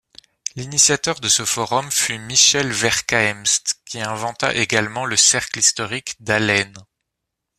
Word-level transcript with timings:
L'initiateur 0.55 1.19
de 1.19 1.27
ce 1.29 1.45
forum 1.45 1.91
fut 1.91 2.17
Michel 2.17 2.71
Vercaemst 2.71 3.79
qui 3.85 4.01
inventa 4.01 4.51
également 4.55 5.05
le 5.05 5.15
cercle 5.15 5.59
historique 5.59 6.15
d'Hallennes. 6.23 6.83